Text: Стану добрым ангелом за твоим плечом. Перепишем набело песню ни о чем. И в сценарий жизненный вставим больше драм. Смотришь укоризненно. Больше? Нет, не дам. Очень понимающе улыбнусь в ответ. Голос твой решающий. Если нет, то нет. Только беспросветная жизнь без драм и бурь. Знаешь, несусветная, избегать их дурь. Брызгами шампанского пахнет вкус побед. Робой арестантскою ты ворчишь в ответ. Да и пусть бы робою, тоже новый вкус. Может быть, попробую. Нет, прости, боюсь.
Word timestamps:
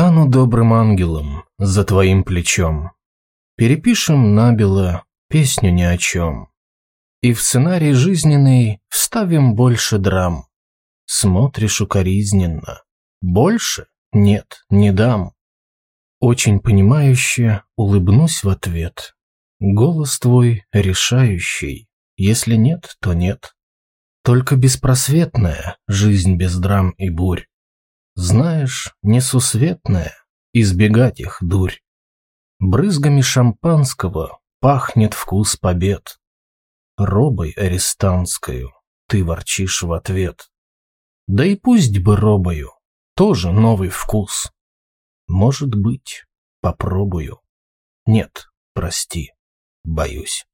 Стану 0.00 0.26
добрым 0.26 0.72
ангелом 0.72 1.44
за 1.58 1.84
твоим 1.84 2.24
плечом. 2.24 2.92
Перепишем 3.58 4.34
набело 4.34 5.04
песню 5.28 5.70
ни 5.70 5.82
о 5.82 5.98
чем. 5.98 6.48
И 7.20 7.34
в 7.34 7.42
сценарий 7.42 7.92
жизненный 7.92 8.80
вставим 8.88 9.54
больше 9.54 9.98
драм. 9.98 10.46
Смотришь 11.04 11.82
укоризненно. 11.82 12.82
Больше? 13.20 13.88
Нет, 14.10 14.64
не 14.70 14.90
дам. 14.90 15.34
Очень 16.18 16.60
понимающе 16.60 17.64
улыбнусь 17.76 18.42
в 18.42 18.48
ответ. 18.48 19.14
Голос 19.58 20.18
твой 20.18 20.64
решающий. 20.72 21.90
Если 22.16 22.54
нет, 22.54 22.96
то 23.02 23.12
нет. 23.12 23.54
Только 24.24 24.56
беспросветная 24.56 25.76
жизнь 25.86 26.36
без 26.36 26.56
драм 26.56 26.92
и 26.92 27.10
бурь. 27.10 27.44
Знаешь, 28.22 28.94
несусветная, 29.00 30.14
избегать 30.52 31.20
их 31.20 31.38
дурь. 31.40 31.76
Брызгами 32.58 33.22
шампанского 33.22 34.40
пахнет 34.60 35.14
вкус 35.14 35.56
побед. 35.56 36.20
Робой 36.98 37.52
арестантскою 37.52 38.74
ты 39.08 39.24
ворчишь 39.24 39.80
в 39.80 39.90
ответ. 39.94 40.50
Да 41.28 41.46
и 41.46 41.56
пусть 41.56 41.98
бы 42.00 42.14
робою, 42.14 42.72
тоже 43.16 43.52
новый 43.52 43.88
вкус. 43.88 44.52
Может 45.26 45.74
быть, 45.74 46.26
попробую. 46.60 47.40
Нет, 48.04 48.50
прости, 48.74 49.32
боюсь. 49.82 50.44